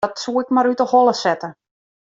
Dat 0.07 0.19
soe 0.23 0.39
ik 0.43 0.49
mar 0.55 0.69
út 0.71 0.81
'e 0.83 0.87
holle 0.93 1.15
sette. 1.23 1.47